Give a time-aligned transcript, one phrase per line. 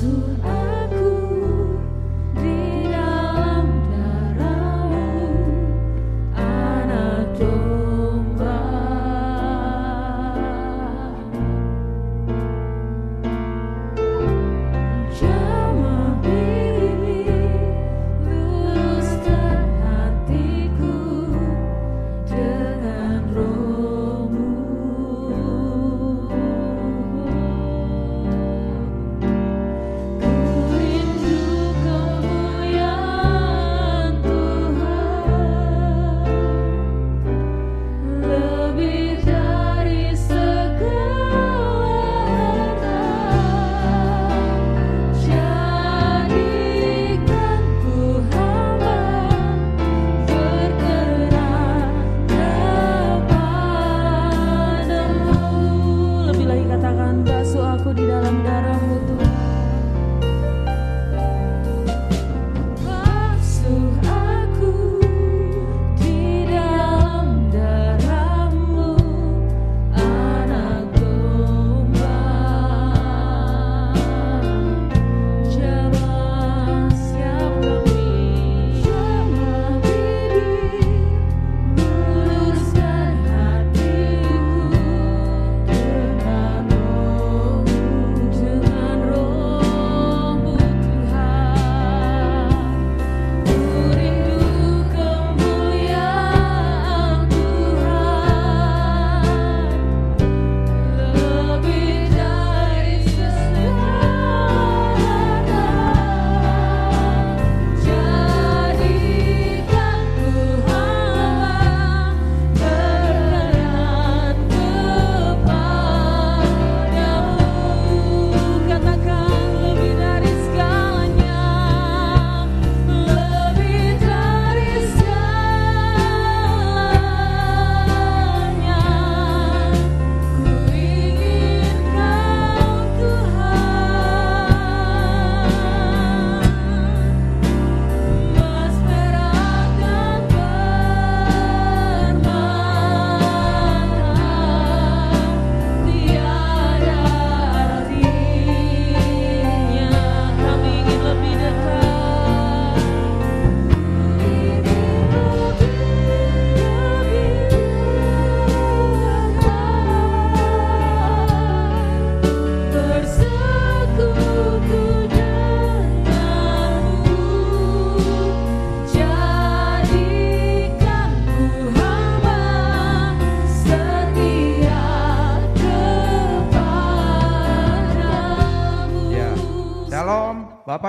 [0.00, 0.59] zu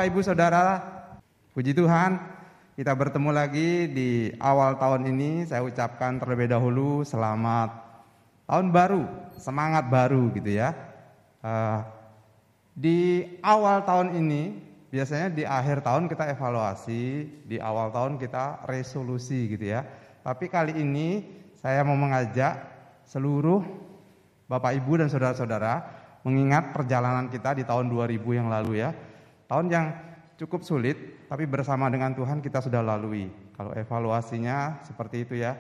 [0.01, 0.65] Bapak, Ibu, Saudara,
[1.53, 2.17] puji Tuhan,
[2.73, 5.45] kita bertemu lagi di awal tahun ini.
[5.45, 7.69] Saya ucapkan terlebih dahulu selamat
[8.49, 9.05] tahun baru,
[9.37, 10.73] semangat baru gitu ya.
[11.45, 11.85] Uh,
[12.73, 14.57] di awal tahun ini,
[14.89, 17.05] biasanya di akhir tahun kita evaluasi,
[17.45, 19.85] di awal tahun kita resolusi gitu ya.
[20.25, 21.29] Tapi kali ini
[21.61, 22.57] saya mau mengajak
[23.05, 23.61] seluruh
[24.49, 25.73] Bapak Ibu dan saudara-saudara
[26.25, 29.10] mengingat perjalanan kita di tahun 2000 yang lalu ya
[29.51, 29.91] Tahun yang
[30.39, 33.27] cukup sulit, tapi bersama dengan Tuhan kita sudah lalui.
[33.51, 35.59] Kalau evaluasinya seperti itu ya.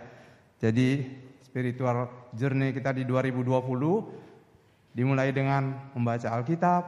[0.63, 1.03] Jadi
[1.43, 6.83] spiritual journey kita di 2020 dimulai dengan membaca Alkitab,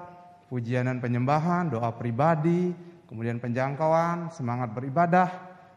[0.48, 2.72] pujian dan penyembahan, doa pribadi,
[3.12, 5.28] kemudian penjangkauan, semangat beribadah,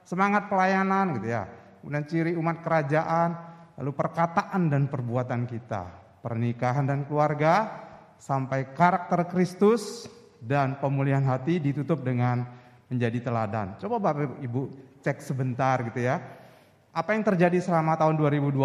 [0.06, 1.50] semangat pelayanan gitu ya.
[1.82, 3.34] Kemudian ciri umat kerajaan,
[3.74, 5.90] lalu perkataan dan perbuatan kita,
[6.22, 7.82] pernikahan dan keluarga,
[8.14, 10.06] sampai karakter Kristus,
[10.42, 12.46] dan pemulihan hati ditutup dengan
[12.86, 13.74] menjadi teladan.
[13.82, 14.70] Coba Bapak Ibu
[15.02, 16.22] cek sebentar gitu ya.
[16.90, 18.56] Apa yang terjadi selama tahun 2020?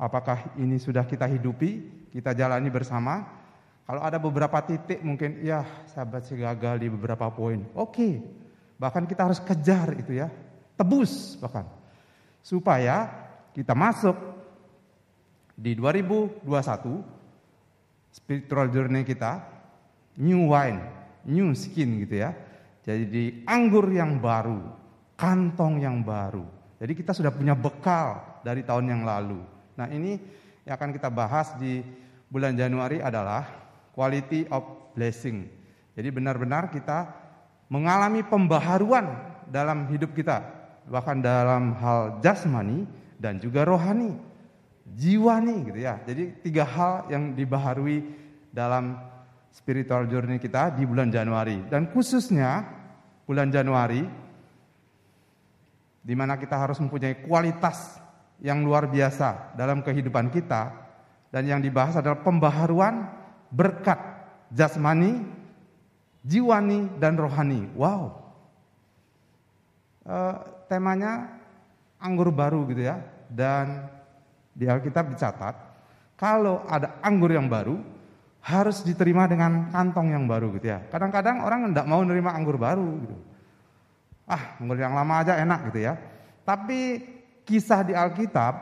[0.00, 1.84] Apakah ini sudah kita hidupi,
[2.14, 3.26] kita jalani bersama?
[3.84, 7.66] Kalau ada beberapa titik mungkin ya sahabat sih gagal di beberapa poin.
[7.74, 8.22] Oke.
[8.78, 10.30] Bahkan kita harus kejar itu ya.
[10.78, 11.66] Tebus bahkan.
[12.40, 13.10] Supaya
[13.52, 14.14] kita masuk
[15.58, 16.40] di 2021
[18.14, 19.59] spiritual journey kita
[20.18, 20.80] new wine,
[21.28, 22.34] new skin gitu ya.
[22.80, 24.58] Jadi anggur yang baru,
[25.14, 26.42] kantong yang baru.
[26.80, 29.38] Jadi kita sudah punya bekal dari tahun yang lalu.
[29.76, 30.16] Nah ini
[30.64, 31.84] yang akan kita bahas di
[32.32, 33.44] bulan Januari adalah
[33.92, 34.64] quality of
[34.96, 35.44] blessing.
[35.92, 37.10] Jadi benar-benar kita
[37.68, 39.12] mengalami pembaharuan
[39.52, 40.40] dalam hidup kita.
[40.88, 42.88] Bahkan dalam hal jasmani
[43.20, 44.16] dan juga rohani.
[44.90, 45.94] Jiwa nih gitu ya.
[46.02, 48.08] Jadi tiga hal yang dibaharui
[48.50, 48.98] dalam
[49.50, 52.64] spiritual journey kita di bulan Januari dan khususnya
[53.26, 54.02] bulan Januari
[56.00, 58.00] di mana kita harus mempunyai kualitas
[58.40, 60.72] yang luar biasa dalam kehidupan kita
[61.30, 63.06] dan yang dibahas adalah pembaharuan
[63.52, 63.98] berkat
[64.50, 65.22] jasmani,
[66.26, 67.70] jiwani dan rohani.
[67.78, 68.18] Wow.
[70.02, 71.38] Uh, temanya
[72.02, 72.98] anggur baru gitu ya.
[73.30, 73.86] Dan
[74.50, 75.54] di Alkitab dicatat
[76.18, 77.78] kalau ada anggur yang baru
[78.40, 80.80] harus diterima dengan kantong yang baru gitu ya.
[80.88, 83.16] Kadang-kadang orang tidak mau nerima anggur baru gitu.
[84.24, 85.94] Ah, anggur yang lama aja enak gitu ya.
[86.44, 87.04] Tapi
[87.44, 88.54] kisah di Alkitab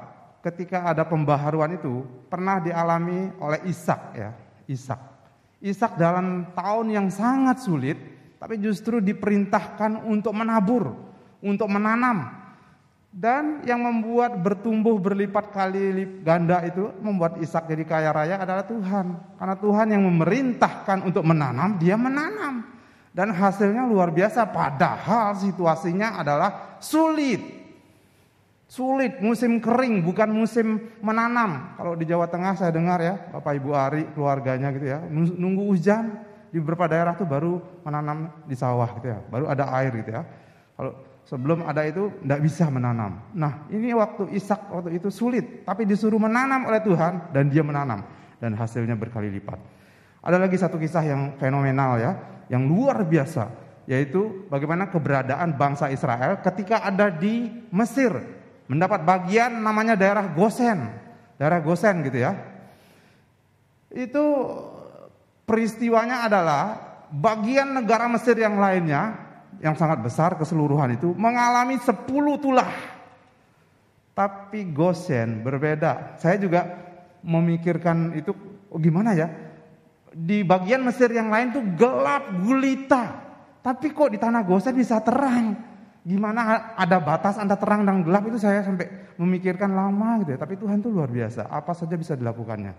[0.43, 4.31] ketika ada pembaharuan itu pernah dialami oleh Ishak ya,
[4.67, 5.01] Ishak.
[5.59, 7.99] Ishak dalam tahun yang sangat sulit
[8.39, 10.95] tapi justru diperintahkan untuk menabur,
[11.43, 12.38] untuk menanam.
[13.09, 19.17] Dan yang membuat bertumbuh berlipat kali ganda itu membuat Ishak jadi kaya raya adalah Tuhan.
[19.41, 22.69] Karena Tuhan yang memerintahkan untuk menanam, dia menanam.
[23.09, 27.41] Dan hasilnya luar biasa padahal situasinya adalah sulit.
[28.69, 31.73] Sulit, musim kering, bukan musim menanam.
[31.81, 36.21] Kalau di Jawa Tengah saya dengar ya, Bapak Ibu Ari, keluarganya gitu ya, nunggu hujan
[36.53, 40.23] di beberapa daerah tuh baru menanam di sawah gitu ya, baru ada air gitu ya.
[40.77, 40.93] Kalau
[41.29, 43.21] sebelum ada itu tidak bisa menanam.
[43.37, 48.01] Nah ini waktu Ishak waktu itu sulit, tapi disuruh menanam oleh Tuhan dan dia menanam
[48.41, 49.61] dan hasilnya berkali lipat.
[50.25, 52.13] Ada lagi satu kisah yang fenomenal ya,
[52.49, 53.53] yang luar biasa,
[53.85, 58.17] yaitu bagaimana keberadaan bangsa Israel ketika ada di Mesir
[58.67, 60.89] mendapat bagian namanya daerah Gosen.
[61.37, 62.35] Daerah Gosen gitu ya.
[63.93, 64.25] Itu
[65.45, 66.63] peristiwanya adalah
[67.13, 69.28] bagian negara Mesir yang lainnya
[69.59, 72.07] yang sangat besar keseluruhan itu mengalami 10
[72.39, 72.71] tulah.
[74.15, 76.19] Tapi Gosen berbeda.
[76.19, 76.67] Saya juga
[77.23, 78.35] memikirkan itu
[78.71, 79.31] oh gimana ya?
[80.11, 83.27] Di bagian Mesir yang lain tuh gelap gulita.
[83.63, 85.69] Tapi kok di tanah Gosen bisa terang?
[86.09, 90.39] gimana ada batas antara terang dan gelap itu saya sampai memikirkan lama gitu ya.
[90.41, 91.53] Tapi Tuhan tuh luar biasa.
[91.53, 92.73] Apa saja bisa dilakukannya.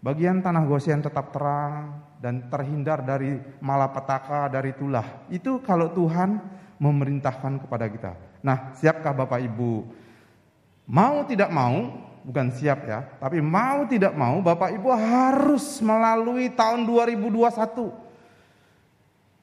[0.00, 5.28] Bagian tanah Goshen tetap terang dan terhindar dari malapetaka, dari tulah.
[5.28, 6.40] Itu kalau Tuhan
[6.80, 8.12] memerintahkan kepada kita.
[8.40, 9.84] Nah, siapkah Bapak Ibu?
[10.88, 11.92] Mau tidak mau,
[12.24, 17.92] bukan siap ya, tapi mau tidak mau Bapak Ibu harus melalui tahun 2021.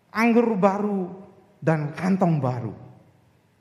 [0.10, 1.14] Anggur baru
[1.62, 2.74] dan kantong baru.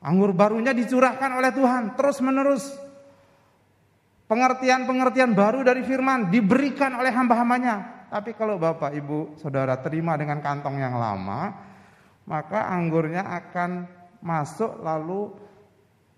[0.01, 2.86] Anggur barunya dicurahkan oleh Tuhan terus menerus.
[4.27, 8.09] Pengertian-pengertian baru dari firman diberikan oleh hamba-hambanya.
[8.11, 11.55] Tapi kalau Bapak Ibu Saudara terima dengan kantong yang lama,
[12.27, 13.87] maka anggurnya akan
[14.23, 15.31] masuk lalu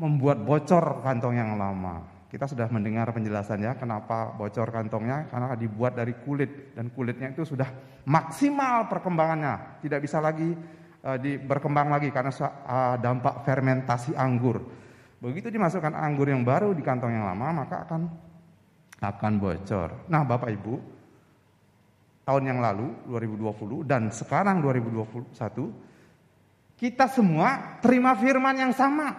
[0.01, 2.19] membuat bocor kantong yang lama.
[2.29, 7.69] Kita sudah mendengar penjelasannya kenapa bocor kantongnya karena dibuat dari kulit dan kulitnya itu sudah
[8.05, 10.53] maksimal perkembangannya, tidak bisa lagi
[11.17, 14.61] di, berkembang lagi karena uh, dampak fermentasi anggur.
[15.19, 18.07] Begitu dimasukkan anggur yang baru di kantong yang lama, maka akan
[18.99, 20.11] akan bocor.
[20.11, 20.75] Nah, Bapak Ibu,
[22.27, 25.35] tahun yang lalu 2020 dan sekarang 2021
[26.79, 29.17] kita semua terima firman yang sama.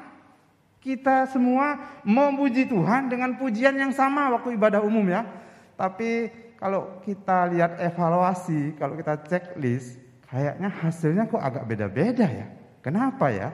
[0.80, 5.28] Kita semua memuji Tuhan dengan pujian yang sama waktu ibadah umum ya.
[5.75, 10.00] Tapi kalau kita lihat evaluasi, kalau kita checklist,
[10.32, 12.48] kayaknya hasilnya kok agak beda-beda ya.
[12.79, 13.51] Kenapa ya?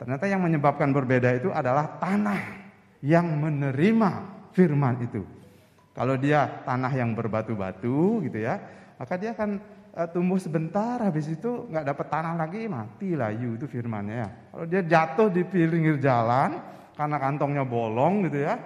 [0.00, 2.40] Ternyata yang menyebabkan berbeda itu adalah tanah
[3.04, 4.10] yang menerima
[4.56, 5.20] firman itu.
[5.92, 8.56] Kalau dia tanah yang berbatu-batu gitu ya,
[8.96, 9.60] maka dia akan
[9.92, 14.28] uh, tumbuh sebentar, habis itu nggak dapat tanah lagi, mati layu itu firmannya ya.
[14.56, 16.56] Kalau dia jatuh di pinggir jalan
[16.96, 18.56] karena kantongnya bolong gitu ya,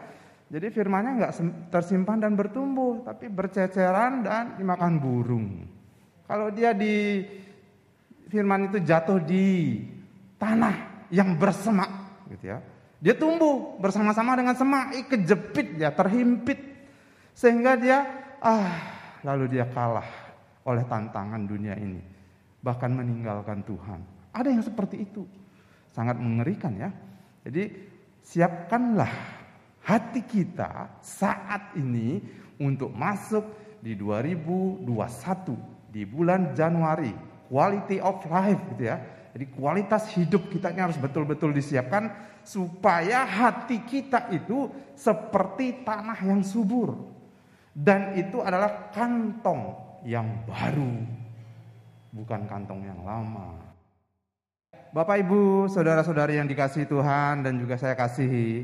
[0.54, 1.32] jadi firmannya nggak
[1.74, 5.66] tersimpan dan bertumbuh, tapi berceceran dan dimakan burung.
[6.30, 7.26] Kalau dia di
[8.30, 9.82] firman itu jatuh di
[10.38, 11.90] tanah yang bersemak
[12.34, 12.58] gitu ya.
[12.98, 16.58] Dia tumbuh bersama-sama dengan semak, kejepit ya, terhimpit
[17.36, 17.98] sehingga dia
[18.42, 18.74] ah
[19.22, 20.06] lalu dia kalah
[20.66, 22.02] oleh tantangan dunia ini.
[22.64, 24.00] Bahkan meninggalkan Tuhan.
[24.34, 25.22] Ada yang seperti itu.
[25.94, 26.90] Sangat mengerikan ya.
[27.44, 27.70] Jadi
[28.24, 29.12] siapkanlah
[29.84, 32.18] hati kita saat ini
[32.58, 33.44] untuk masuk
[33.84, 34.88] di 2021
[35.92, 37.12] di bulan Januari
[37.52, 38.96] quality of life gitu ya.
[39.34, 42.06] Jadi kualitas hidup kita ini harus betul-betul disiapkan
[42.46, 46.94] supaya hati kita itu seperti tanah yang subur.
[47.74, 49.74] Dan itu adalah kantong
[50.06, 51.02] yang baru,
[52.14, 53.58] bukan kantong yang lama.
[54.94, 58.62] Bapak Ibu, saudara-saudari yang dikasihi Tuhan dan juga saya kasihi,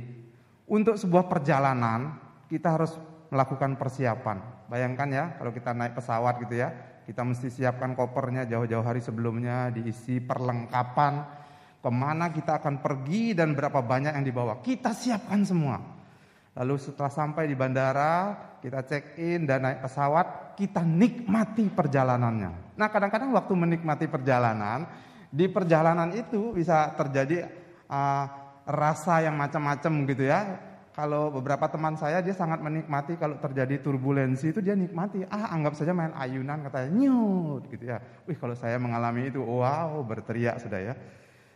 [0.71, 2.15] untuk sebuah perjalanan
[2.47, 2.95] kita harus
[3.35, 4.39] melakukan persiapan.
[4.71, 6.71] Bayangkan ya, kalau kita naik pesawat gitu ya,
[7.11, 11.27] Kita mesti siapkan kopernya jauh-jauh hari sebelumnya, diisi perlengkapan,
[11.83, 14.63] ke mana kita akan pergi dan berapa banyak yang dibawa.
[14.63, 15.83] Kita siapkan semua.
[16.55, 22.79] Lalu setelah sampai di bandara, kita check in dan naik pesawat, kita nikmati perjalanannya.
[22.79, 24.87] Nah kadang-kadang waktu menikmati perjalanan,
[25.35, 27.51] di perjalanan itu bisa terjadi
[27.91, 28.25] uh,
[28.71, 30.70] rasa yang macam-macam gitu ya
[31.01, 35.25] kalau beberapa teman saya dia sangat menikmati kalau terjadi turbulensi itu dia nikmati.
[35.33, 38.05] Ah anggap saja main ayunan katanya nyut gitu ya.
[38.29, 40.95] Wih kalau saya mengalami itu wow berteriak sudah ya.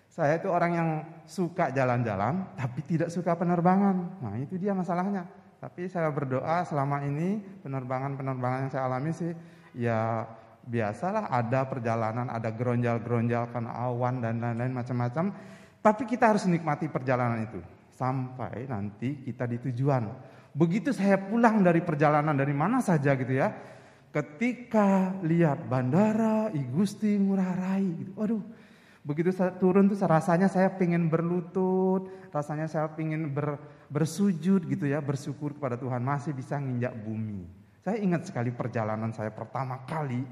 [0.08, 0.88] Saya itu orang yang
[1.28, 4.16] suka jalan-jalan tapi tidak suka penerbangan.
[4.24, 5.28] Nah itu dia masalahnya.
[5.60, 9.32] Tapi saya berdoa selama ini penerbangan-penerbangan yang saya alami sih
[9.76, 10.24] ya
[10.64, 15.36] biasalah ada perjalanan, ada geronjal-geronjal kan awan dan lain-lain macam-macam.
[15.84, 20.10] Tapi kita harus nikmati perjalanan itu sampai nanti kita di tujuan.
[20.54, 23.50] Begitu saya pulang dari perjalanan dari mana saja gitu ya,
[24.14, 28.42] ketika lihat bandara Igusti Ngurah Rai gitu, waduh,
[29.02, 33.58] begitu saya turun tuh rasanya saya pengen berlutut, rasanya saya pengen ber,
[33.90, 37.46] bersujud gitu ya, bersyukur kepada Tuhan masih bisa nginjak bumi.
[37.82, 40.22] Saya ingat sekali perjalanan saya pertama kali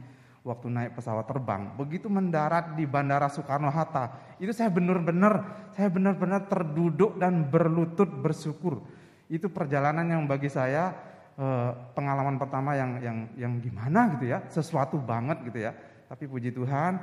[0.43, 6.51] waktu naik pesawat terbang, begitu mendarat di Bandara Soekarno Hatta, itu saya benar-benar saya benar-benar
[6.51, 8.83] terduduk dan berlutut bersyukur.
[9.31, 10.91] Itu perjalanan yang bagi saya
[11.39, 15.73] eh, pengalaman pertama yang yang yang gimana gitu ya, sesuatu banget gitu ya.
[16.11, 16.99] Tapi puji Tuhan,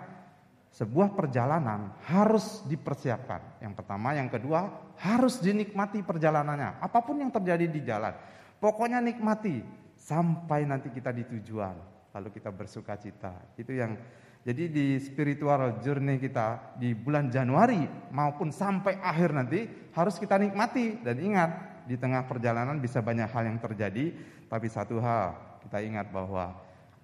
[0.75, 3.63] sebuah perjalanan harus dipersiapkan.
[3.63, 4.67] Yang pertama, yang kedua
[4.99, 6.83] harus dinikmati perjalanannya.
[6.83, 8.11] Apa pun yang terjadi di jalan,
[8.59, 9.63] pokoknya nikmati
[9.95, 13.31] sampai nanti kita di tujuan lalu kita bersuka cita.
[13.55, 13.95] Itu yang
[14.43, 20.99] jadi di spiritual journey kita di bulan Januari maupun sampai akhir nanti harus kita nikmati
[20.99, 21.51] dan ingat
[21.87, 24.11] di tengah perjalanan bisa banyak hal yang terjadi
[24.51, 26.55] tapi satu hal kita ingat bahwa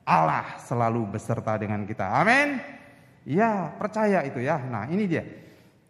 [0.05, 2.05] Allah selalu beserta dengan kita.
[2.07, 2.61] Amin.
[3.25, 4.61] Ya, percaya itu ya.
[4.61, 5.25] Nah, ini dia.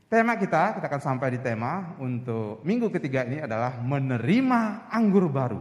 [0.07, 5.59] Tema kita, kita akan sampai di tema untuk minggu ketiga ini adalah menerima anggur baru.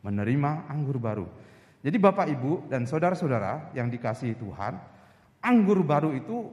[0.00, 1.26] Menerima anggur baru.
[1.82, 4.78] Jadi Bapak Ibu dan saudara-saudara yang dikasihi Tuhan,
[5.42, 6.46] anggur baru itu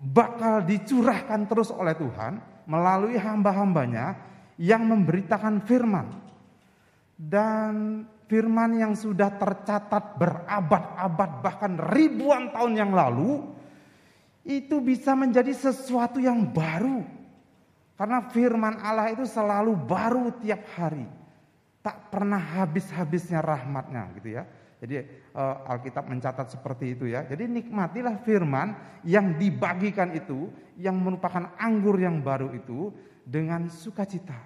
[0.00, 4.16] bakal dicurahkan terus oleh Tuhan melalui hamba-hambanya
[4.56, 6.08] yang memberitakan firman.
[7.20, 13.44] Dan firman yang sudah tercatat berabad-abad bahkan ribuan tahun yang lalu
[14.48, 17.04] itu bisa menjadi sesuatu yang baru.
[18.00, 21.04] Karena firman Allah itu selalu baru tiap hari.
[21.84, 24.48] Tak pernah habis-habisnya rahmatnya gitu ya.
[24.80, 25.04] Jadi
[25.36, 27.28] uh, Alkitab mencatat seperti itu ya.
[27.28, 28.72] Jadi nikmatilah firman
[29.04, 30.48] yang dibagikan itu,
[30.80, 32.88] yang merupakan anggur yang baru itu
[33.20, 34.40] dengan sukacita,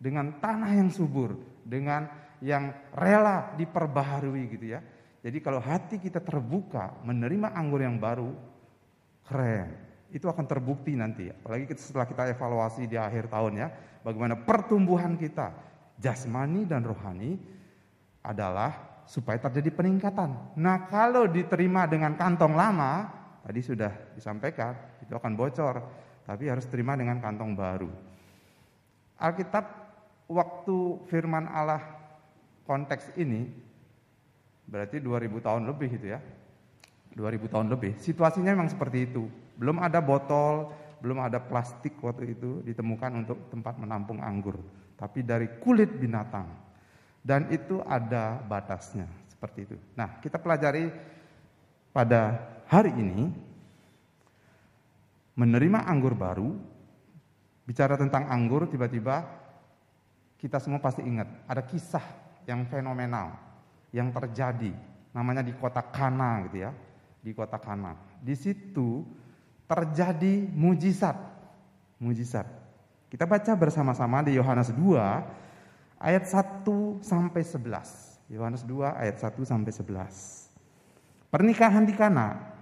[0.00, 2.08] dengan tanah yang subur, dengan
[2.40, 4.80] yang rela diperbaharui gitu ya.
[5.20, 8.32] Jadi kalau hati kita terbuka menerima anggur yang baru,
[9.28, 9.68] keren.
[10.08, 13.68] Itu akan terbukti nanti, apalagi setelah kita evaluasi di akhir tahun ya,
[14.06, 15.50] bagaimana pertumbuhan kita
[15.98, 17.34] jasmani dan rohani
[18.22, 20.56] adalah supaya terjadi peningkatan.
[20.56, 23.08] Nah, kalau diterima dengan kantong lama,
[23.44, 24.72] tadi sudah disampaikan,
[25.04, 25.84] itu akan bocor,
[26.24, 27.90] tapi harus terima dengan kantong baru.
[29.20, 29.64] Alkitab
[30.28, 30.78] waktu
[31.12, 31.84] firman Allah
[32.64, 33.46] konteks ini
[34.64, 36.20] berarti 2000 tahun lebih itu ya.
[37.14, 38.00] 2000 tahun lebih.
[38.00, 39.28] Situasinya memang seperti itu.
[39.54, 44.56] Belum ada botol, belum ada plastik waktu itu ditemukan untuk tempat menampung anggur,
[44.96, 46.63] tapi dari kulit binatang.
[47.24, 49.76] Dan itu ada batasnya, seperti itu.
[49.96, 50.92] Nah, kita pelajari
[51.88, 52.36] pada
[52.68, 53.32] hari ini
[55.32, 56.52] menerima anggur baru.
[57.64, 59.24] Bicara tentang anggur, tiba-tiba
[60.36, 62.04] kita semua pasti ingat ada kisah
[62.44, 63.32] yang fenomenal
[63.88, 64.76] yang terjadi
[65.16, 66.70] namanya di kota Kana gitu ya.
[67.24, 67.96] Di kota Kana.
[68.20, 69.00] Di situ
[69.64, 71.16] terjadi mujizat.
[71.96, 72.44] Mujizat.
[73.08, 75.53] Kita baca bersama-sama di Yohanes 2
[76.04, 78.28] ayat 1 sampai 11.
[78.28, 81.32] Yohanes 2 ayat 1 sampai 11.
[81.32, 82.52] Pernikahan di Kana.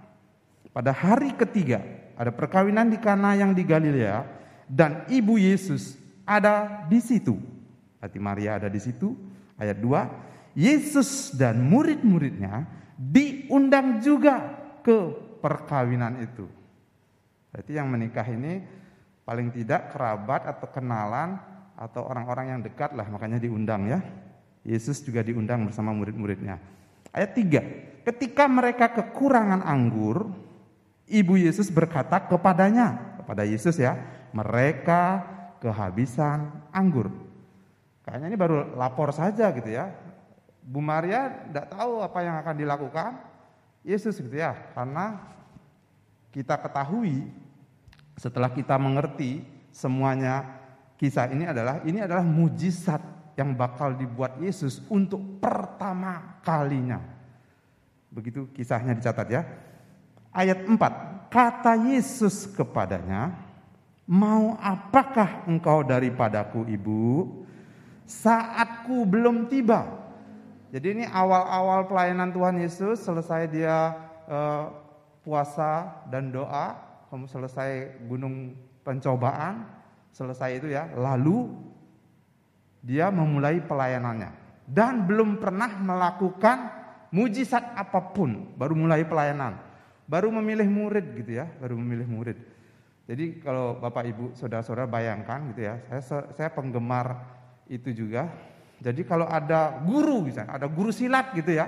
[0.71, 1.83] Pada hari ketiga
[2.15, 4.23] ada perkawinan di Kana yang di Galilea
[4.65, 7.35] dan ibu Yesus ada di situ.
[7.99, 9.13] Hati Maria ada di situ.
[9.59, 12.65] Ayat 2, Yesus dan murid-muridnya
[12.97, 14.41] diundang juga
[14.81, 16.49] ke perkawinan itu.
[17.53, 18.65] Berarti yang menikah ini
[19.23, 21.37] paling tidak kerabat atau kenalan
[21.83, 23.99] atau orang-orang yang dekat lah makanya diundang ya.
[24.63, 26.55] Yesus juga diundang bersama murid-muridnya.
[27.11, 28.07] Ayat 3.
[28.07, 30.31] Ketika mereka kekurangan anggur,
[31.11, 33.99] ibu Yesus berkata kepadanya, kepada Yesus ya,
[34.31, 35.27] mereka
[35.59, 37.11] kehabisan anggur.
[38.07, 39.91] Kayaknya ini baru lapor saja gitu ya.
[40.63, 43.11] Bu Maria tidak tahu apa yang akan dilakukan.
[43.83, 44.55] Yesus gitu ya.
[44.71, 45.19] Karena
[46.31, 47.27] kita ketahui
[48.15, 49.43] setelah kita mengerti
[49.75, 50.62] semuanya
[50.97, 53.01] kisah ini adalah ini adalah mujizat
[53.33, 57.01] yang bakal dibuat Yesus untuk pertama kalinya.
[58.13, 59.41] Begitu kisahnya dicatat ya.
[60.33, 63.33] Ayat 4, kata Yesus kepadanya,
[64.05, 67.05] "Mau apakah engkau daripadaku, Ibu?
[68.05, 70.03] Saatku belum tiba."
[70.73, 73.93] Jadi ini awal-awal pelayanan Tuhan Yesus, selesai dia
[74.25, 74.65] eh,
[75.21, 76.73] puasa dan doa,
[77.13, 79.69] kamu selesai gunung pencobaan,
[80.13, 81.49] selesai itu ya, lalu
[82.85, 84.31] dia memulai pelayanannya.
[84.63, 86.71] Dan belum pernah melakukan
[87.11, 89.59] mujizat apa pun, baru mulai pelayanan,
[90.07, 92.37] baru memilih murid gitu ya, baru memilih murid.
[93.03, 97.19] Jadi kalau Bapak Ibu Saudara-saudara bayangkan gitu ya, saya saya penggemar
[97.67, 98.31] itu juga.
[98.79, 101.67] Jadi kalau ada guru misalnya, ada guru silat gitu ya,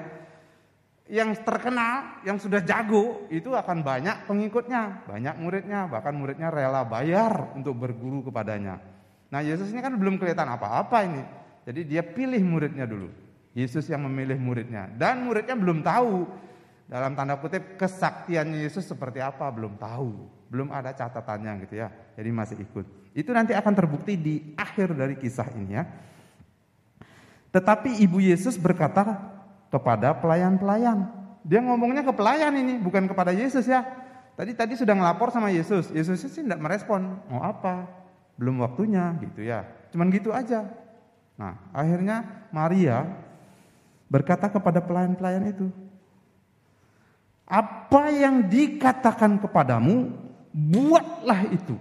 [1.06, 7.54] yang terkenal, yang sudah jago, itu akan banyak pengikutnya, banyak muridnya, bahkan muridnya rela bayar
[7.54, 8.82] untuk berguru kepadanya.
[9.30, 11.22] Nah Yesus ini kan belum kelihatan apa-apa ini,
[11.62, 13.10] jadi dia pilih muridnya dulu.
[13.56, 16.28] Yesus yang memilih muridnya dan muridnya belum tahu
[16.92, 20.12] dalam tanda kutip kesaktiannya Yesus seperti apa belum tahu,
[20.52, 21.88] belum ada catatannya gitu ya.
[22.20, 22.86] Jadi masih ikut.
[23.16, 25.88] Itu nanti akan terbukti di akhir dari kisah ini ya.
[27.56, 29.35] Tetapi ibu Yesus berkata
[29.76, 31.12] kepada pelayan-pelayan.
[31.44, 33.84] Dia ngomongnya ke pelayan ini, bukan kepada Yesus ya.
[34.40, 35.92] Tadi tadi sudah ngelapor sama Yesus.
[35.92, 37.20] Yesus sih tidak merespon.
[37.28, 37.88] Mau apa?
[38.40, 39.68] Belum waktunya gitu ya.
[39.92, 40.64] Cuman gitu aja.
[41.36, 43.04] Nah, akhirnya Maria
[44.08, 45.68] berkata kepada pelayan-pelayan itu,
[47.44, 50.16] "Apa yang dikatakan kepadamu,
[50.56, 51.76] buatlah itu."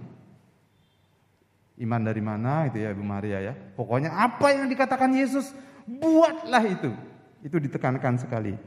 [1.75, 3.53] Iman dari mana itu ya Ibu Maria ya.
[3.75, 5.51] Pokoknya apa yang dikatakan Yesus,
[5.83, 6.91] buatlah itu.
[7.45, 8.57] Itu ditekankan sekali.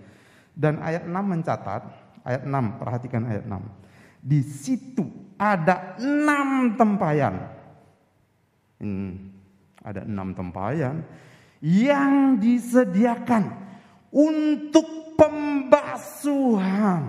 [0.54, 1.82] Dan ayat 6 mencatat,
[2.22, 3.58] ayat 6, perhatikan ayat 6.
[4.22, 7.34] Di situ ada enam tempayan.
[8.78, 9.34] Hmm,
[9.82, 11.02] ada enam tempayan
[11.58, 13.50] yang disediakan
[14.14, 17.02] untuk pembasuhan.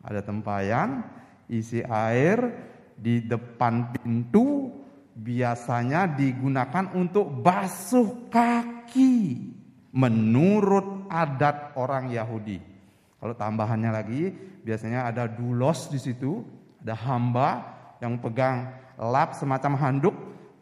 [0.00, 1.02] Ada tempayan
[1.50, 2.38] isi air
[2.94, 4.70] di depan pintu
[5.14, 9.59] biasanya digunakan untuk basuh kaki
[9.90, 12.62] menurut adat orang Yahudi.
[13.20, 14.32] Kalau tambahannya lagi,
[14.64, 16.46] biasanya ada dulos di situ,
[16.80, 17.48] ada hamba
[18.00, 20.16] yang pegang lap semacam handuk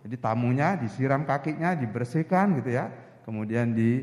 [0.08, 2.88] jadi tamunya disiram kakinya, dibersihkan gitu ya.
[3.28, 4.00] Kemudian di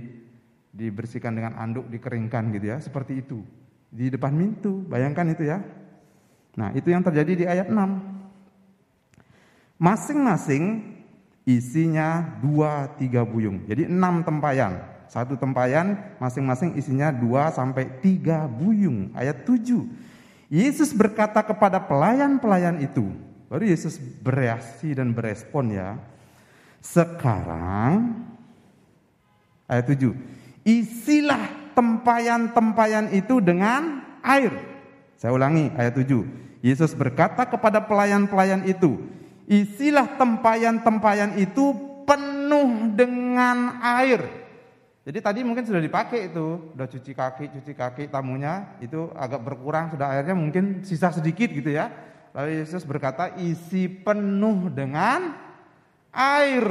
[0.70, 2.78] dibersihkan dengan anduk, dikeringkan gitu ya.
[2.78, 3.42] Seperti itu.
[3.90, 5.66] Di depan pintu, bayangkan itu ya.
[6.62, 8.06] Nah, itu yang terjadi di ayat 6.
[9.82, 10.94] Masing-masing
[11.48, 13.66] isinya dua tiga buyung.
[13.66, 14.95] Jadi enam tempayan.
[15.16, 19.16] Satu tempayan masing-masing isinya dua sampai tiga buyung.
[19.16, 19.88] Ayat 7.
[20.52, 23.16] Yesus berkata kepada pelayan-pelayan itu,
[23.48, 25.96] Baru Yesus bereaksi dan berespon ya.
[26.84, 28.28] Sekarang
[29.72, 30.12] ayat 7.
[30.68, 34.52] Isilah tempayan-tempayan itu dengan air.
[35.16, 36.28] Saya ulangi ayat 7.
[36.60, 39.00] Yesus berkata kepada pelayan-pelayan itu,
[39.48, 41.72] isilah tempayan-tempayan itu
[42.04, 44.45] penuh dengan air.
[45.06, 49.94] Jadi tadi mungkin sudah dipakai itu, sudah cuci kaki, cuci kaki tamunya, itu agak berkurang,
[49.94, 51.94] sudah airnya mungkin sisa sedikit gitu ya.
[52.34, 55.38] Lalu Yesus berkata, isi penuh dengan
[56.10, 56.66] air.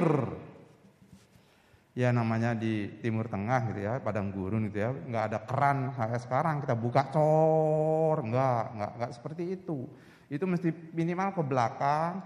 [1.94, 6.26] Ya namanya di Timur Tengah gitu ya, padang gurun gitu ya, nggak ada keran kayak
[6.26, 9.86] sekarang kita buka cor, nggak, nggak, nggak seperti itu.
[10.26, 12.18] Itu mesti minimal ke belakang,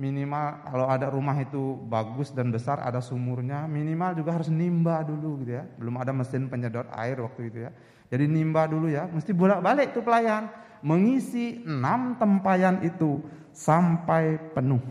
[0.00, 5.44] minimal kalau ada rumah itu bagus dan besar, ada sumurnya, minimal juga harus nimba dulu
[5.44, 5.64] gitu ya.
[5.76, 7.70] Belum ada mesin penyedot air waktu itu ya.
[8.12, 10.48] Jadi nimba dulu ya, mesti bolak-balik tuh pelayan
[10.82, 13.22] mengisi enam tempayan itu
[13.54, 14.82] sampai penuh.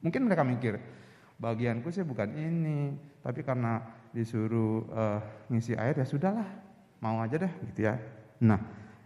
[0.00, 0.80] Mungkin mereka mikir,
[1.36, 3.84] bagianku sih bukan ini, tapi karena
[4.16, 5.20] disuruh uh,
[5.52, 6.48] ngisi air ya sudahlah,
[7.04, 8.00] mau aja deh gitu ya.
[8.40, 8.60] Nah,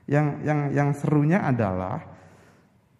[0.06, 2.13] yang yang yang serunya adalah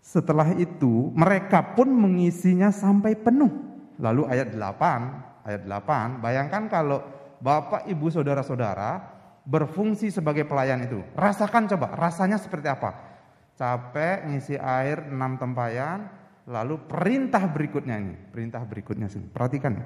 [0.04, 3.48] setelah itu mereka pun mengisinya sampai penuh.
[3.96, 7.00] Lalu ayat 8, ayat 8, bayangkan kalau
[7.40, 9.00] Bapak, Ibu, Saudara-saudara
[9.48, 11.00] berfungsi sebagai pelayan itu.
[11.16, 13.14] Rasakan coba, rasanya seperti apa?
[13.54, 16.10] capek ngisi air enam tempayan,
[16.50, 19.30] lalu perintah berikutnya ini, perintah berikutnya sini.
[19.30, 19.78] Perhatikan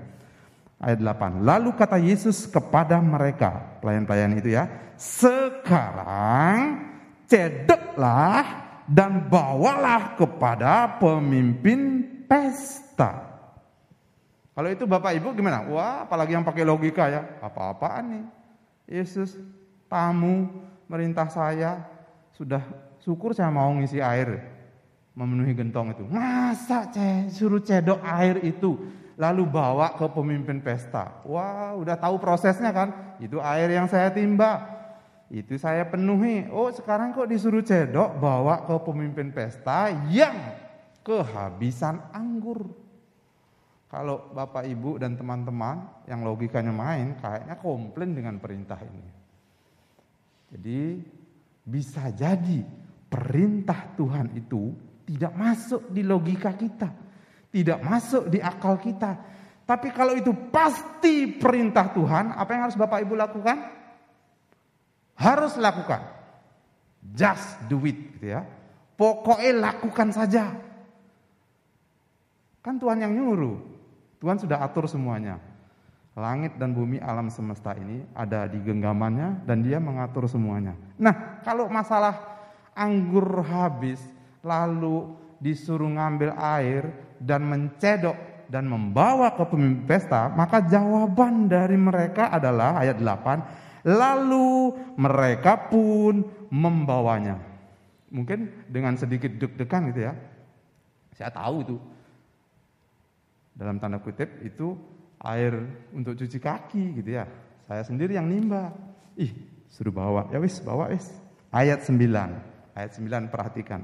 [0.81, 1.45] ayat 8.
[1.45, 4.65] Lalu kata Yesus kepada mereka, pelayan-pelayan itu ya,
[4.97, 6.81] sekarang
[7.29, 13.29] cedeklah dan bawalah kepada pemimpin pesta.
[14.57, 15.69] Kalau itu Bapak Ibu gimana?
[15.71, 17.23] Wah, apalagi yang pakai logika ya.
[17.39, 18.25] Apa-apaan nih?
[18.89, 19.39] Yesus
[19.87, 20.49] tamu
[20.89, 21.85] merintah saya
[22.35, 22.65] sudah
[23.05, 24.41] syukur saya mau ngisi air
[25.15, 26.03] memenuhi gentong itu.
[26.09, 28.79] Masa ce, suruh cedok air itu
[29.19, 31.23] lalu bawa ke pemimpin pesta.
[31.27, 33.19] Wah, udah tahu prosesnya kan?
[33.19, 34.78] Itu air yang saya timba.
[35.29, 36.49] Itu saya penuhi.
[36.49, 40.57] Oh, sekarang kok disuruh cedok bawa ke pemimpin pesta yang
[41.05, 42.65] kehabisan anggur.
[43.89, 49.09] Kalau Bapak Ibu dan teman-teman yang logikanya main, kayaknya komplain dengan perintah ini.
[50.49, 50.81] Jadi
[51.65, 52.65] bisa jadi
[53.09, 54.73] perintah Tuhan itu
[55.09, 56.89] tidak masuk di logika kita,
[57.53, 59.17] tidak masuk di akal kita.
[59.65, 63.78] Tapi kalau itu pasti perintah Tuhan, apa yang harus Bapak Ibu lakukan?
[65.19, 65.99] Harus lakukan.
[67.03, 68.47] Just do it gitu ya.
[68.95, 70.55] Pokoknya lakukan saja.
[72.63, 73.59] Kan Tuhan yang nyuruh.
[74.23, 75.43] Tuhan sudah atur semuanya.
[76.19, 80.75] Langit dan bumi alam semesta ini ada di genggamannya dan dia mengatur semuanya.
[80.99, 82.19] Nah, kalau masalah
[82.75, 84.03] anggur habis
[84.43, 86.91] lalu disuruh ngambil air
[87.23, 88.19] dan mencedok
[88.51, 96.25] dan membawa ke pemimpin pesta, maka jawaban dari mereka adalah ayat 8, lalu mereka pun
[96.49, 97.39] membawanya.
[98.09, 100.17] Mungkin dengan sedikit deg-degan gitu ya.
[101.13, 101.77] Saya tahu itu
[103.59, 104.79] dalam tanda kutip itu
[105.19, 105.59] air
[105.91, 107.27] untuk cuci kaki gitu ya.
[107.67, 108.73] Saya sendiri yang nimba.
[109.19, 109.35] Ih,
[109.69, 110.31] suruh bawa.
[110.31, 111.11] Ya wis, bawa wis.
[111.51, 111.99] Ayat 9.
[112.73, 113.83] Ayat 9 perhatikan.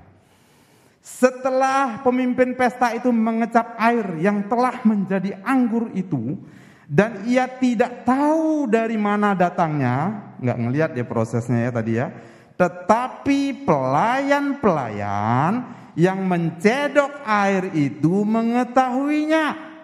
[1.04, 6.40] Setelah pemimpin pesta itu mengecap air yang telah menjadi anggur itu
[6.84, 12.12] dan ia tidak tahu dari mana datangnya, nggak ngelihat ya prosesnya ya tadi ya.
[12.54, 15.52] Tetapi pelayan-pelayan
[15.98, 19.74] yang mencedok air itu mengetahuinya.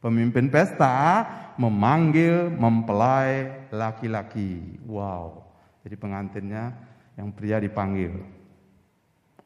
[0.00, 1.26] Pemimpin pesta
[1.58, 4.78] memanggil mempelai laki-laki.
[4.86, 5.42] Wow.
[5.82, 6.72] Jadi pengantinnya
[7.18, 8.12] yang pria dipanggil.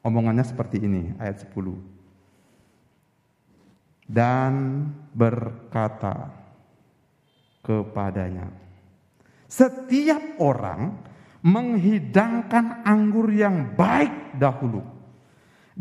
[0.01, 1.77] Omongannya seperti ini, ayat 10.
[4.09, 6.40] Dan berkata
[7.61, 8.49] kepadanya,
[9.45, 10.97] setiap orang
[11.41, 14.85] menghidangkan anggur yang baik dahulu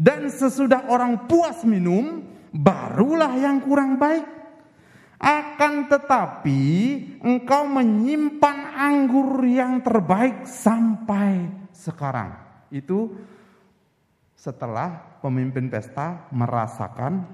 [0.00, 4.24] dan sesudah orang puas minum, barulah yang kurang baik.
[5.20, 6.62] Akan tetapi
[7.20, 11.44] engkau menyimpan anggur yang terbaik sampai
[11.76, 12.32] sekarang.
[12.72, 13.20] Itu
[14.32, 17.28] setelah pemimpin pesta merasakan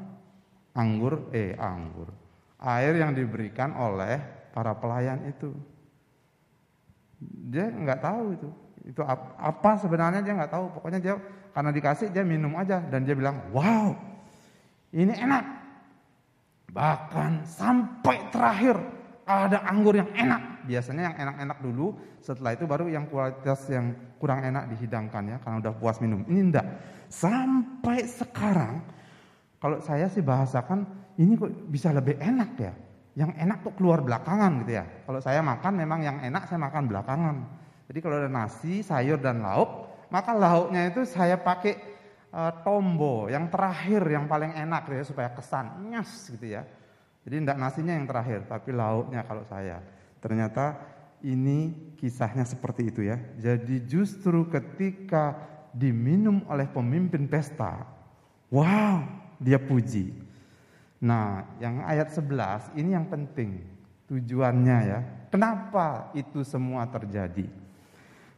[0.75, 2.11] anggur, eh anggur,
[2.59, 5.53] air yang diberikan oleh para pelayan itu.
[7.53, 8.49] Dia nggak tahu itu,
[8.89, 9.01] itu
[9.37, 10.73] apa sebenarnya dia nggak tahu.
[10.81, 11.21] Pokoknya dia
[11.53, 13.93] karena dikasih dia minum aja dan dia bilang, wow
[14.97, 15.45] ini enak.
[16.73, 18.77] Bahkan sampai terakhir
[19.29, 20.65] ada anggur yang enak.
[20.65, 25.57] Biasanya yang enak-enak dulu, setelah itu baru yang kualitas yang kurang enak dihidangkan ya, karena
[25.63, 26.25] udah puas minum.
[26.27, 26.67] Ini enggak.
[27.07, 28.83] Sampai sekarang,
[29.63, 30.85] kalau saya sih bahasakan,
[31.23, 32.73] ini kok bisa lebih enak ya.
[33.17, 34.85] Yang enak tuh keluar belakangan gitu ya.
[35.09, 37.37] Kalau saya makan memang yang enak saya makan belakangan.
[37.89, 41.81] Jadi kalau ada nasi, sayur dan lauk, maka lauknya itu saya pakai
[42.35, 46.63] uh, tombo yang terakhir yang paling enak ya supaya kesan nyas gitu ya.
[47.27, 49.83] Jadi tidak nasinya yang terakhir, tapi lauknya kalau saya.
[50.23, 50.79] Ternyata
[51.27, 53.19] ini kisahnya seperti itu ya.
[53.41, 55.35] Jadi justru ketika
[55.75, 57.83] diminum oleh pemimpin pesta,
[58.53, 59.03] wow,
[59.43, 60.26] dia puji.
[61.07, 63.63] Nah, yang ayat 11 ini yang penting
[64.11, 65.01] tujuannya ya.
[65.31, 67.47] Kenapa itu semua terjadi?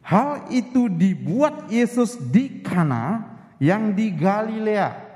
[0.05, 3.25] Hal itu dibuat Yesus di Kana
[3.57, 5.09] yang di Galilea.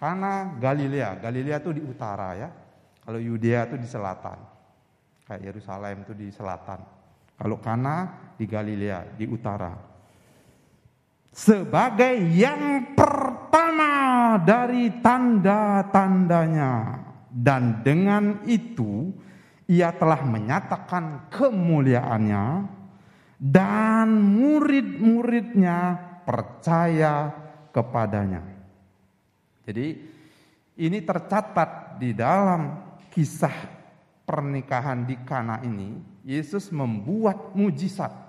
[0.00, 2.48] Kana Galilea, Galilea itu di utara ya.
[3.04, 4.40] Kalau Yudea itu di selatan.
[5.28, 6.80] Kayak Yerusalem itu di selatan.
[7.36, 9.95] Kalau Kana di Galilea, di utara.
[11.36, 17.04] Sebagai yang pertama dari tanda-tandanya.
[17.28, 19.12] Dan dengan itu
[19.68, 22.64] ia telah menyatakan kemuliaannya
[23.36, 27.28] dan murid-muridnya percaya
[27.68, 28.40] kepadanya.
[29.68, 29.86] Jadi
[30.80, 32.80] ini tercatat di dalam
[33.12, 33.52] kisah
[34.24, 38.24] pernikahan di Kana ini, Yesus membuat mujizat.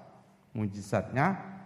[0.52, 1.57] Mujizatnya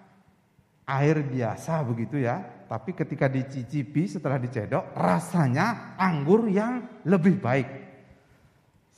[0.86, 7.68] air biasa begitu ya, tapi ketika dicicipi setelah dicedok rasanya anggur yang lebih baik.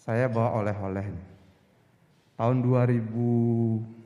[0.04, 1.08] Saya bawa oleh-oleh
[2.36, 4.04] tahun 2000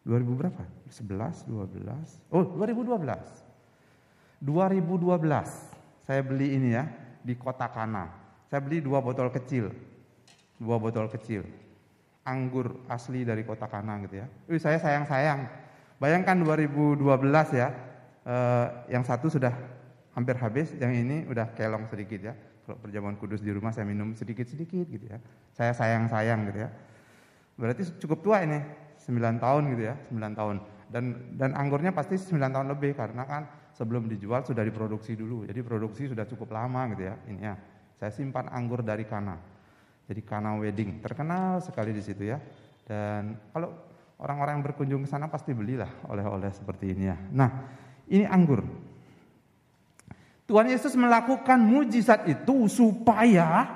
[0.00, 0.64] 2000 berapa?
[0.90, 2.34] 11, 12.
[2.34, 3.14] Oh, 2012.
[4.42, 5.70] 2012
[6.02, 6.88] saya beli ini ya
[7.22, 8.08] di Kota Kana.
[8.50, 9.70] Saya beli dua botol kecil.
[10.58, 11.46] Dua botol kecil.
[12.24, 14.26] Anggur asli dari kota Kana gitu ya.
[14.46, 15.48] Wih, saya sayang-sayang.
[16.00, 17.00] Bayangkan 2012
[17.56, 17.68] ya,
[18.24, 19.52] eh, yang satu sudah
[20.16, 22.34] hampir habis, yang ini udah kelong sedikit ya.
[22.64, 25.18] Kalau perjamuan kudus di rumah saya minum sedikit-sedikit gitu ya.
[25.52, 26.70] Saya sayang-sayang gitu ya.
[27.60, 28.60] Berarti cukup tua ini,
[29.00, 30.56] 9 tahun gitu ya, 9 tahun.
[30.90, 31.04] Dan
[31.38, 33.42] dan anggurnya pasti 9 tahun lebih karena kan
[33.74, 35.48] sebelum dijual sudah diproduksi dulu.
[35.48, 37.14] Jadi produksi sudah cukup lama gitu ya.
[37.26, 37.54] Ini ya.
[38.00, 39.36] Saya simpan anggur dari Kana.
[40.10, 42.42] Jadi Kana Wedding terkenal sekali di situ ya.
[42.82, 43.70] Dan kalau
[44.18, 47.14] orang-orang yang berkunjung ke sana pasti belilah oleh-oleh seperti ini ya.
[47.30, 47.50] Nah,
[48.10, 48.66] ini anggur.
[50.50, 53.70] Tuhan Yesus melakukan mujizat itu supaya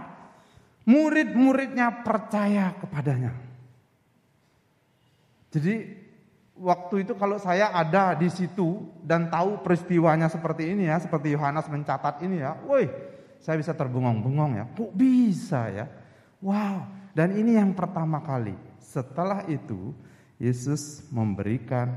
[0.82, 3.30] murid-muridnya percaya kepadanya.
[5.54, 5.86] Jadi
[6.58, 11.70] waktu itu kalau saya ada di situ dan tahu peristiwanya seperti ini ya, seperti Yohanes
[11.70, 12.90] mencatat ini ya, woi
[13.38, 14.64] saya bisa terbengong-bengong ya.
[14.74, 15.86] Kok bisa ya?
[16.44, 16.84] Wow.
[17.16, 18.52] Dan ini yang pertama kali.
[18.76, 19.96] Setelah itu
[20.36, 21.88] Yesus memberikan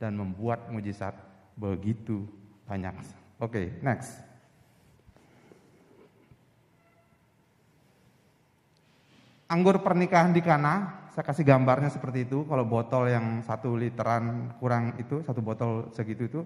[0.00, 1.12] dan membuat mujizat
[1.52, 2.24] begitu
[2.64, 2.96] banyak.
[2.96, 3.12] Oke,
[3.44, 4.24] okay, next.
[9.50, 12.46] Anggur pernikahan di Kana, saya kasih gambarnya seperti itu.
[12.46, 16.40] Kalau botol yang satu literan kurang itu, satu botol segitu itu,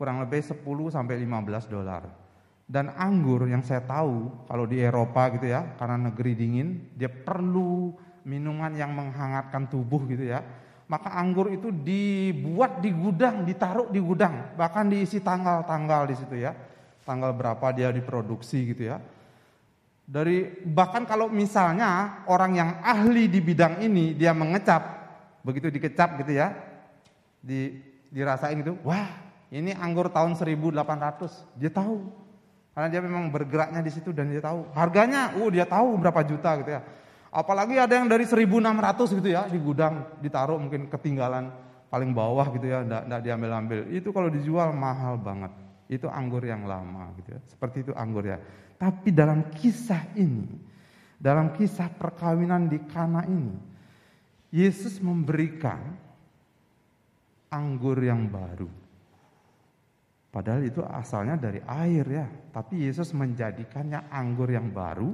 [0.00, 2.29] kurang lebih 10 sampai 15 dolar.
[2.70, 7.98] Dan anggur yang saya tahu kalau di Eropa gitu ya, karena negeri dingin, dia perlu
[8.22, 10.38] minuman yang menghangatkan tubuh gitu ya.
[10.86, 16.54] Maka anggur itu dibuat di gudang, ditaruh di gudang, bahkan diisi tanggal-tanggal di situ ya.
[17.02, 19.02] Tanggal berapa dia diproduksi gitu ya.
[20.06, 24.82] Dari bahkan kalau misalnya orang yang ahli di bidang ini dia mengecap,
[25.42, 26.54] begitu dikecap gitu ya,
[27.42, 27.82] di
[28.14, 29.10] dirasain gitu, wah
[29.50, 30.70] ini anggur tahun 1800,
[31.58, 32.29] dia tahu
[32.70, 34.70] karena dia memang bergeraknya di situ dan dia tahu.
[34.72, 36.80] Harganya, uh dia tahu berapa juta gitu ya.
[37.30, 41.50] Apalagi ada yang dari 1600 gitu ya di gudang ditaruh mungkin ketinggalan
[41.90, 43.90] paling bawah gitu ya, enggak diambil-ambil.
[43.90, 45.50] Itu kalau dijual mahal banget.
[45.90, 47.40] Itu anggur yang lama gitu ya.
[47.50, 48.38] Seperti itu anggur ya.
[48.78, 50.46] Tapi dalam kisah ini,
[51.18, 53.58] dalam kisah perkawinan di Kana ini,
[54.54, 55.82] Yesus memberikan
[57.50, 58.79] anggur yang baru.
[60.30, 65.10] Padahal itu asalnya dari air ya, tapi Yesus menjadikannya anggur yang baru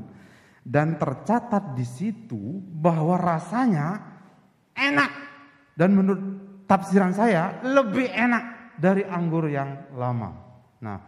[0.61, 3.97] dan tercatat di situ bahwa rasanya
[4.77, 5.11] enak
[5.73, 6.21] dan menurut
[6.69, 10.37] tafsiran saya lebih enak dari anggur yang lama.
[10.85, 11.01] Nah,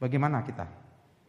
[0.00, 0.64] bagaimana kita?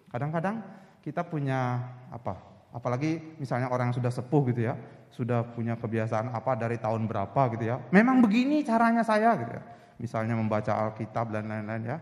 [0.08, 0.64] Kadang-kadang
[1.04, 1.76] kita punya
[2.08, 2.40] apa?
[2.72, 4.80] Apalagi misalnya orang yang sudah sepuh gitu ya,
[5.12, 7.84] sudah punya kebiasaan apa dari tahun berapa gitu ya.
[7.92, 9.64] Memang begini caranya saya gitu ya.
[10.02, 11.98] Misalnya membaca Alkitab dan lain-lain ya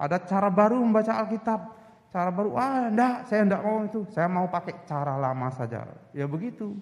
[0.00, 1.60] ada cara baru membaca Alkitab.
[2.10, 4.00] Cara baru, ah enggak, saya enggak mau itu.
[4.10, 5.86] Saya mau pakai cara lama saja.
[6.16, 6.74] Ya begitu.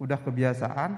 [0.00, 0.96] Udah kebiasaan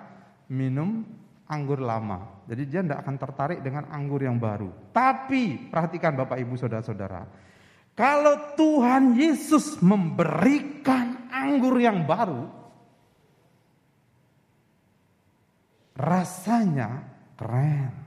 [0.53, 1.03] minum
[1.49, 2.45] anggur lama.
[2.47, 4.71] Jadi dia enggak akan tertarik dengan anggur yang baru.
[4.93, 7.25] Tapi perhatikan Bapak Ibu Saudara-saudara.
[7.97, 12.47] Kalau Tuhan Yesus memberikan anggur yang baru,
[15.97, 17.03] rasanya
[17.35, 18.02] keren.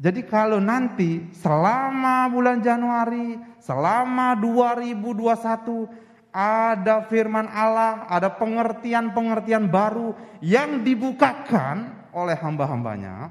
[0.00, 10.80] Jadi kalau nanti selama bulan Januari, selama 2021 ada firman Allah, ada pengertian-pengertian baru yang
[10.80, 13.28] dibukakan oleh hamba-hambanya,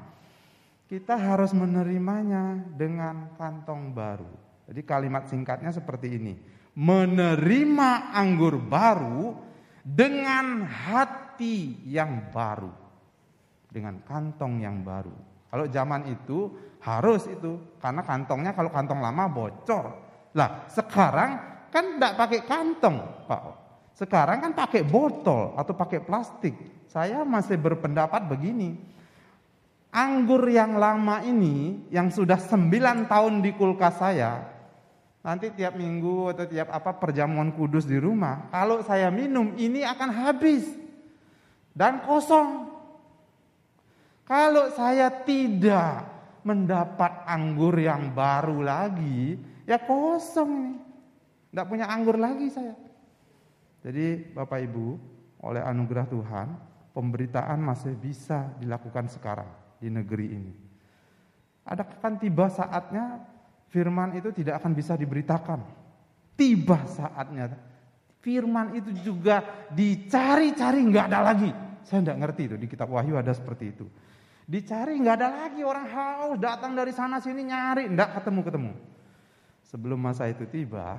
[0.85, 4.29] kita harus menerimanya dengan kantong baru.
[4.69, 6.37] Jadi kalimat singkatnya seperti ini.
[6.77, 9.33] Menerima anggur baru
[9.81, 12.69] dengan hati yang baru.
[13.73, 15.28] Dengan kantong yang baru.
[15.49, 19.85] Kalau zaman itu harus itu karena kantongnya kalau kantong lama bocor.
[20.37, 21.31] Lah sekarang
[21.73, 23.41] kan tidak pakai kantong, Pak.
[23.97, 26.55] Sekarang kan pakai botol atau pakai plastik.
[26.87, 28.79] Saya masih berpendapat begini.
[29.89, 34.45] Anggur yang lama ini yang sudah 9 tahun di kulkas saya,
[35.25, 40.09] nanti tiap minggu atau tiap apa perjamuan kudus di rumah, kalau saya minum ini akan
[40.13, 40.69] habis
[41.73, 42.68] dan kosong.
[44.29, 46.05] Kalau saya tidak
[46.45, 50.75] mendapat anggur yang baru lagi, ya kosong ini.
[51.49, 52.77] Tidak punya anggur lagi saya.
[53.81, 54.87] Jadi Bapak Ibu,
[55.41, 56.47] oleh anugerah Tuhan,
[56.93, 59.49] pemberitaan masih bisa dilakukan sekarang
[59.81, 60.53] di negeri ini.
[61.65, 63.25] Ada kan tiba saatnya
[63.73, 65.57] firman itu tidak akan bisa diberitakan.
[66.37, 67.49] Tiba saatnya
[68.21, 69.41] firman itu juga
[69.73, 71.49] dicari-cari nggak ada lagi.
[71.81, 73.89] Saya tidak ngerti itu di kitab Wahyu ada seperti itu.
[74.49, 78.73] Dicari nggak ada lagi orang haus datang dari sana sini nyari nggak ketemu ketemu.
[79.69, 80.97] Sebelum masa itu tiba,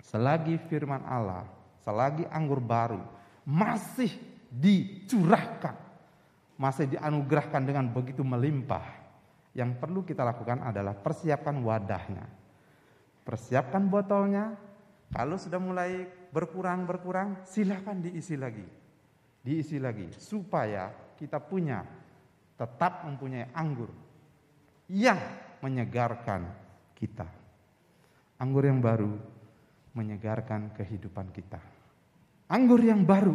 [0.00, 1.44] selagi firman Allah,
[1.84, 3.04] selagi anggur baru
[3.44, 4.08] masih
[4.48, 5.76] dicurahkan,
[6.56, 9.04] masih dianugerahkan dengan begitu melimpah.
[9.52, 12.24] Yang perlu kita lakukan adalah persiapkan wadahnya.
[13.20, 14.56] Persiapkan botolnya.
[15.12, 18.64] Kalau sudah mulai berkurang-berkurang, silahkan diisi lagi.
[19.44, 20.88] Diisi lagi supaya
[21.20, 22.03] kita punya
[22.54, 23.90] tetap mempunyai anggur
[24.90, 25.18] yang
[25.64, 26.46] menyegarkan
[26.94, 27.26] kita.
[28.38, 29.10] Anggur yang baru
[29.94, 31.58] menyegarkan kehidupan kita.
[32.50, 33.34] Anggur yang baru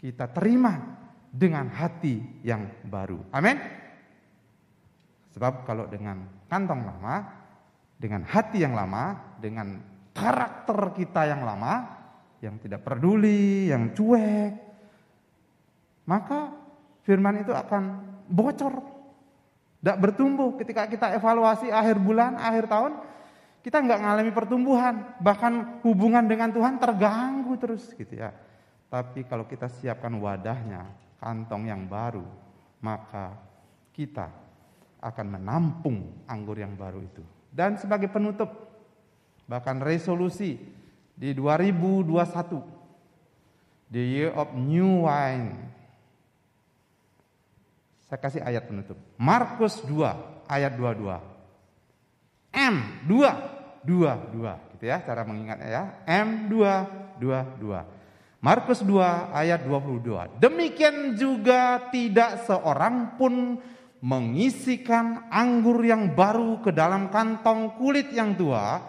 [0.00, 0.74] kita terima
[1.30, 3.20] dengan hati yang baru.
[3.32, 3.56] Amin.
[5.34, 7.14] Sebab kalau dengan kantong lama,
[7.98, 9.82] dengan hati yang lama, dengan
[10.14, 11.74] karakter kita yang lama,
[12.38, 14.52] yang tidak peduli, yang cuek,
[16.06, 16.54] maka
[17.02, 18.74] firman itu akan bocor.
[19.78, 22.92] Tidak bertumbuh ketika kita evaluasi akhir bulan, akhir tahun,
[23.62, 28.34] kita nggak mengalami pertumbuhan, bahkan hubungan dengan Tuhan terganggu terus gitu ya.
[28.92, 30.84] Tapi kalau kita siapkan wadahnya,
[31.16, 32.24] kantong yang baru,
[32.84, 33.32] maka
[33.96, 34.28] kita
[35.00, 37.24] akan menampung anggur yang baru itu.
[37.48, 38.52] Dan sebagai penutup,
[39.48, 40.60] bahkan resolusi
[41.16, 42.60] di 2021,
[43.88, 45.63] the year of new wine.
[48.04, 48.96] Saya kasih ayat penutup.
[49.16, 51.20] Markus 2 ayat 22.
[52.54, 52.76] M
[53.08, 55.82] 2 dua, dua, gitu ya cara mengingatnya ya.
[56.08, 56.88] M dua,
[57.20, 57.80] dua, dua.
[58.40, 60.40] Markus 2 ayat 22.
[60.40, 63.56] Demikian juga tidak seorang pun
[64.04, 68.84] mengisikan anggur yang baru ke dalam kantong kulit yang tua,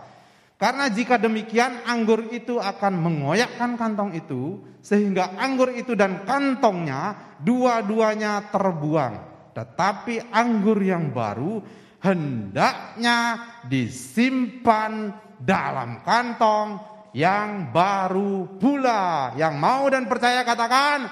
[0.65, 8.49] karena jika demikian anggur itu akan mengoyakkan kantong itu sehingga anggur itu dan kantongnya dua-duanya
[8.49, 9.13] terbuang.
[9.53, 11.61] Tetapi anggur yang baru
[12.01, 16.81] hendaknya disimpan dalam kantong
[17.13, 19.37] yang baru pula.
[19.37, 21.05] Yang mau dan percaya katakan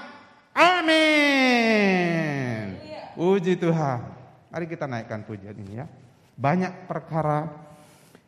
[0.57, 1.93] amin.
[3.13, 4.01] Puji Tuhan.
[4.49, 5.85] Mari kita naikkan pujian ini ya.
[6.33, 7.62] Banyak perkara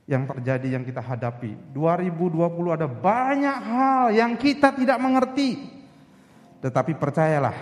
[0.05, 1.57] yang terjadi yang kita hadapi.
[1.73, 5.57] 2020 ada banyak hal yang kita tidak mengerti.
[6.61, 7.57] Tetapi percayalah,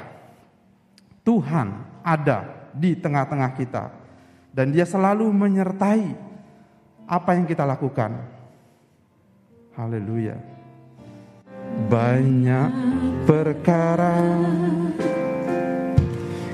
[1.24, 1.68] Tuhan
[2.04, 3.84] ada di tengah-tengah kita
[4.52, 6.04] dan dia selalu menyertai
[7.08, 8.12] apa yang kita lakukan.
[9.74, 10.38] Haleluya.
[11.90, 12.70] Banyak
[13.26, 14.20] perkara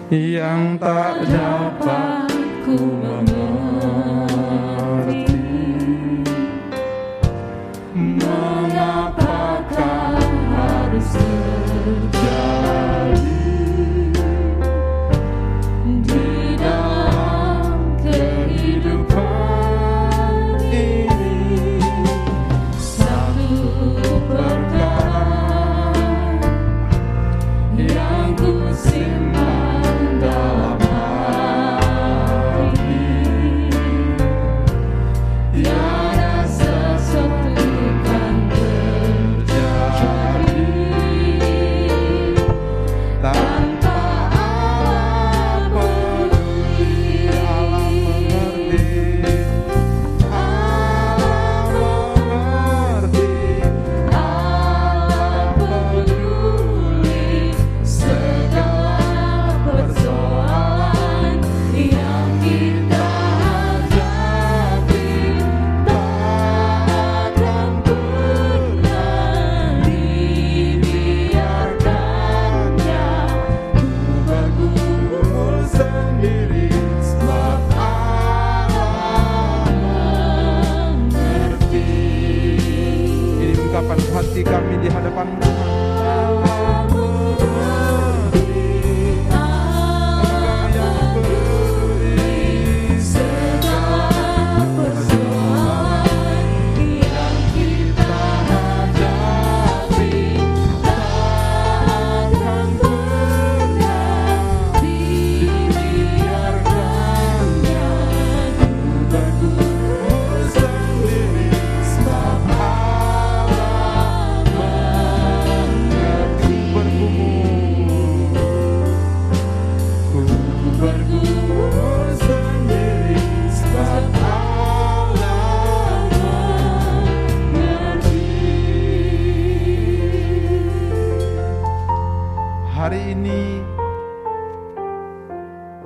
[0.10, 2.32] yang tak dapat
[2.64, 3.29] ku.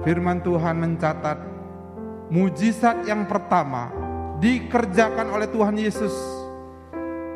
[0.04, 1.40] Firman Tuhan mencatat
[2.28, 3.90] mujizat yang pertama
[4.44, 6.12] dikerjakan oleh Tuhan Yesus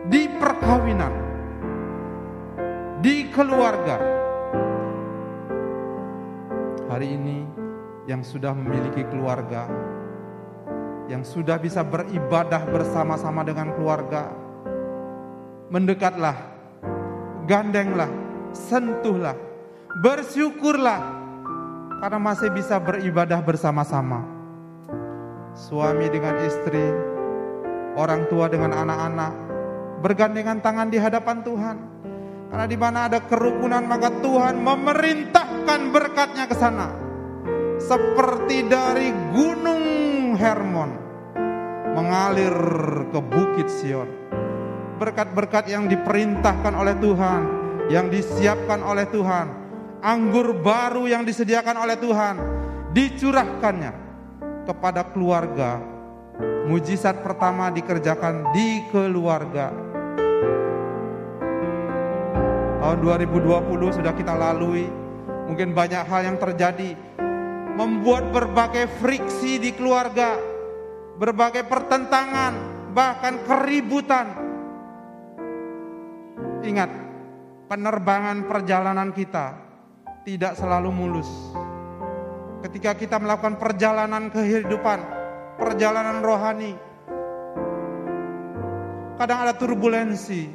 [0.07, 1.13] di perkawinan,
[2.99, 3.99] di keluarga,
[6.91, 7.43] hari ini
[8.07, 9.67] yang sudah memiliki keluarga,
[11.11, 14.31] yang sudah bisa beribadah bersama-sama dengan keluarga,
[15.71, 16.35] mendekatlah,
[17.47, 18.11] gandenglah,
[18.55, 19.35] sentuhlah,
[20.03, 21.26] bersyukurlah
[21.97, 24.21] karena masih bisa beribadah bersama-sama.
[25.57, 26.85] Suami dengan istri,
[27.97, 29.33] orang tua dengan anak-anak,
[30.05, 31.77] bergandengan tangan di hadapan Tuhan.
[32.47, 36.93] Karena di mana ada kerukunan maka Tuhan memerintahkan berkatnya ke sana.
[37.81, 39.83] Seperti dari gunung
[40.37, 40.91] Hermon
[41.97, 42.55] mengalir
[43.09, 44.07] ke bukit Sion.
[44.97, 47.41] Berkat-berkat yang diperintahkan oleh Tuhan,
[47.89, 49.66] yang disiapkan oleh Tuhan,
[50.07, 52.35] anggur baru yang disediakan oleh Tuhan,
[52.95, 53.93] dicurahkannya
[54.63, 55.83] kepada keluarga.
[56.71, 59.73] Mujizat pertama dikerjakan di keluarga
[62.77, 64.87] Tahun 2020 sudah kita lalui.
[65.49, 66.95] Mungkin banyak hal yang terjadi.
[67.75, 70.39] Membuat berbagai friksi di keluarga.
[71.19, 72.53] Berbagai pertentangan.
[72.95, 74.27] Bahkan keributan.
[76.63, 76.91] Ingat,
[77.67, 79.66] penerbangan perjalanan kita
[80.27, 81.31] tidak selalu mulus.
[82.59, 84.99] Ketika kita melakukan perjalanan kehidupan,
[85.55, 86.75] perjalanan rohani,
[89.15, 90.51] kadang ada turbulensi,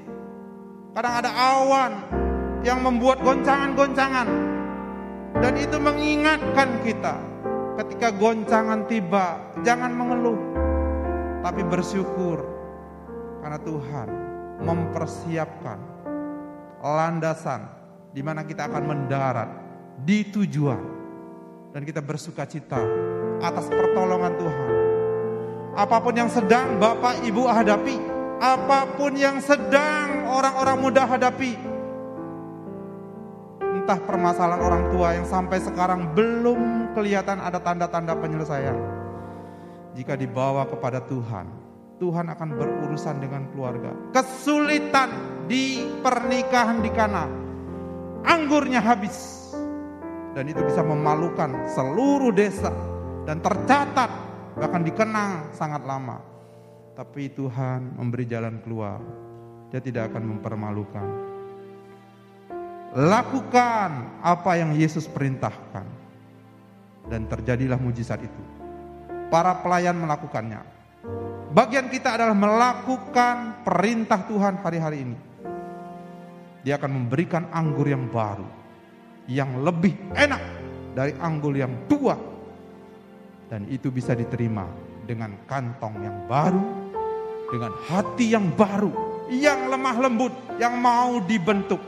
[0.93, 1.93] kadang ada awan,
[2.61, 4.29] yang membuat goncangan-goncangan.
[5.41, 7.17] Dan itu mengingatkan kita
[7.81, 10.37] ketika goncangan tiba, jangan mengeluh,
[11.41, 12.45] tapi bersyukur
[13.41, 14.09] karena Tuhan
[14.61, 15.79] mempersiapkan
[16.85, 17.65] landasan
[18.13, 19.62] di mana kita akan mendarat
[20.01, 20.81] di tujuan
[21.73, 22.81] dan kita bersuka cita
[23.43, 24.71] atas pertolongan Tuhan.
[25.73, 27.97] Apa pun yang sedang Bapak Ibu hadapi,
[28.39, 31.57] apa pun yang sedang orang-orang muda hadapi,
[33.83, 38.77] entah permasalahan orang tua yang sampai sekarang belum kelihatan ada tanda-tanda penyelesaian.
[39.97, 41.49] Jika dibawa kepada Tuhan,
[41.99, 43.97] Tuhan akan berurusan dengan keluarga.
[44.15, 45.11] Kesulitan
[45.49, 47.27] di pernikahan di Kana,
[48.23, 49.42] anggurnya habis.
[50.33, 52.73] Dan itu bisa memalukan seluruh desa
[53.29, 54.09] dan tercatat
[54.57, 56.21] bahkan dikenang sangat lama.
[56.93, 59.01] Tapi Tuhan memberi jalan keluar.
[59.73, 61.09] Dia tidak akan mempermalukan.
[62.93, 66.05] Lakukan apa yang Yesus perintahkan.
[67.09, 68.43] Dan terjadilah mujizat itu.
[69.33, 70.61] Para pelayan melakukannya.
[71.53, 75.19] Bagian kita adalah melakukan perintah Tuhan hari-hari ini.
[76.65, 78.62] Dia akan memberikan anggur yang baru.
[79.31, 80.43] Yang lebih enak
[80.95, 82.19] dari anggur yang tua.
[83.47, 84.65] Dan itu bisa diterima
[85.05, 86.65] dengan kantong yang baru.
[87.53, 88.91] Dengan hati yang baru.
[89.29, 90.35] Yang lemah lembut.
[90.57, 91.81] Yang mau dibentuk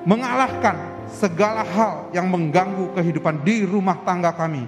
[0.07, 0.79] mengalahkan
[1.11, 4.62] segala hal yang mengganggu kehidupan di rumah tangga kami.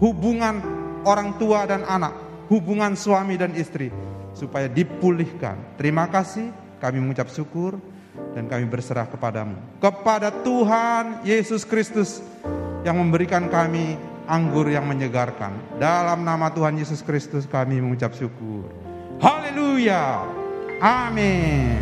[0.00, 0.64] Hubungan
[1.04, 2.16] orang tua dan anak,
[2.48, 3.92] hubungan suami dan istri
[4.38, 5.58] supaya dipulihkan.
[5.74, 7.82] Terima kasih, kami mengucap syukur
[8.38, 9.58] dan kami berserah kepadamu.
[9.82, 12.22] Kepada Tuhan Yesus Kristus
[12.86, 13.98] yang memberikan kami
[14.30, 15.80] anggur yang menyegarkan.
[15.82, 18.70] Dalam nama Tuhan Yesus Kristus kami mengucap syukur.
[19.18, 20.22] Haleluya.
[20.78, 21.74] Amin.